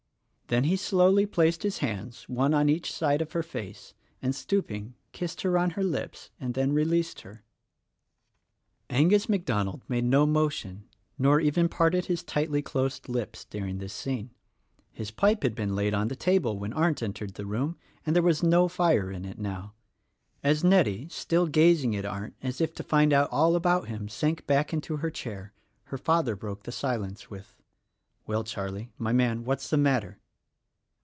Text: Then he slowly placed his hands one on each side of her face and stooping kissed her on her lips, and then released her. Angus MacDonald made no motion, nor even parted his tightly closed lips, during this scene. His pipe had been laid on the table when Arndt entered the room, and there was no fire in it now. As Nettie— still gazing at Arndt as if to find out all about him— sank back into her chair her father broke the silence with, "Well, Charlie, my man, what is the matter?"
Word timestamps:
Then 0.47 0.65
he 0.65 0.75
slowly 0.75 1.25
placed 1.25 1.63
his 1.63 1.77
hands 1.77 2.27
one 2.27 2.53
on 2.53 2.67
each 2.67 2.91
side 2.91 3.21
of 3.21 3.31
her 3.31 3.41
face 3.41 3.93
and 4.21 4.35
stooping 4.35 4.95
kissed 5.13 5.43
her 5.43 5.57
on 5.57 5.69
her 5.69 5.81
lips, 5.83 6.29
and 6.41 6.53
then 6.55 6.73
released 6.73 7.21
her. 7.21 7.45
Angus 8.89 9.29
MacDonald 9.29 9.81
made 9.87 10.03
no 10.03 10.25
motion, 10.25 10.89
nor 11.17 11.39
even 11.39 11.69
parted 11.69 12.07
his 12.07 12.21
tightly 12.21 12.61
closed 12.61 13.07
lips, 13.07 13.45
during 13.45 13.77
this 13.77 13.93
scene. 13.93 14.31
His 14.91 15.09
pipe 15.09 15.43
had 15.43 15.55
been 15.55 15.73
laid 15.73 15.93
on 15.93 16.09
the 16.09 16.17
table 16.17 16.59
when 16.59 16.73
Arndt 16.73 17.01
entered 17.01 17.35
the 17.35 17.45
room, 17.45 17.77
and 18.05 18.13
there 18.13 18.21
was 18.21 18.43
no 18.43 18.67
fire 18.67 19.09
in 19.09 19.23
it 19.23 19.39
now. 19.39 19.73
As 20.43 20.65
Nettie— 20.65 21.07
still 21.19 21.47
gazing 21.47 21.95
at 21.95 22.03
Arndt 22.03 22.35
as 22.43 22.59
if 22.59 22.75
to 22.75 22.83
find 22.83 23.13
out 23.13 23.29
all 23.31 23.55
about 23.55 23.87
him— 23.87 24.09
sank 24.09 24.45
back 24.47 24.73
into 24.73 24.97
her 24.97 25.09
chair 25.09 25.53
her 25.85 25.97
father 25.97 26.35
broke 26.35 26.63
the 26.63 26.73
silence 26.73 27.29
with, 27.29 27.55
"Well, 28.27 28.43
Charlie, 28.43 28.91
my 28.97 29.13
man, 29.13 29.45
what 29.45 29.61
is 29.61 29.69
the 29.69 29.77
matter?" 29.77 30.17